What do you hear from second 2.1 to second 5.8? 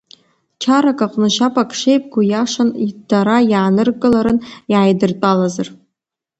иашан, дара иааныркыларын, иааидыртәалазар.